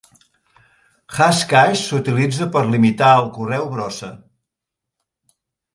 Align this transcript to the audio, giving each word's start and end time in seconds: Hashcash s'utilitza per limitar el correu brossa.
Hashcash 1.17 1.83
s'utilitza 1.89 2.49
per 2.57 2.65
limitar 2.71 3.13
el 3.21 3.31
correu 3.39 3.71
brossa. 3.77 4.13